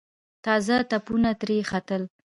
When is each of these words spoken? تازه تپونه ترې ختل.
تازه 0.45 0.77
تپونه 0.89 1.31
ترې 1.41 1.57
ختل. 1.69 2.01